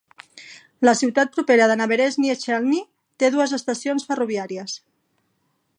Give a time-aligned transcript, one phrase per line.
[0.87, 2.81] La ciutat propera de Naberezhnye Chelny
[3.25, 4.79] té dues estacions ferroviàries.